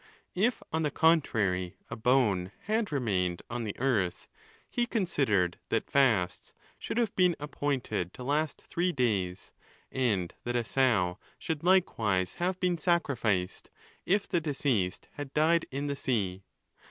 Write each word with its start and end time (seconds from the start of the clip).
If, 0.33 0.63
on 0.73 0.81
the 0.81 0.89
contrary, 0.89 1.75
a 1.91 1.95
bone 1.95 2.51
had 2.63 2.91
remained 2.91 3.43
on 3.51 3.65
the 3.65 3.77
earth, 3.77 4.27
he 4.67 4.87
considered 4.87 5.59
that 5.69 5.91
fasts 5.91 6.53
should 6.79 6.97
have 6.97 7.15
been 7.15 7.35
appointed 7.39 8.11
to 8.15 8.23
last 8.23 8.63
three 8.63 8.91
days, 8.91 9.51
and 9.91 10.33
that 10.43 10.55
a 10.55 10.65
sow 10.65 11.19
should 11.37 11.63
likewise 11.63 12.33
have 12.41 12.59
been 12.59 12.79
sacrificed, 12.79 13.69
if 14.03 14.27
the 14.27 14.41
deceased 14.41 15.07
had 15.17 15.35
died 15.35 15.67
in 15.69 15.85
the 15.85 15.95
sea. 15.95 16.45